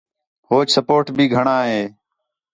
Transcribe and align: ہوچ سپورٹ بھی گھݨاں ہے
ہوچ 0.49 0.67
سپورٹ 0.75 1.05
بھی 1.15 1.25
گھݨاں 1.35 1.63
ہے 1.71 1.81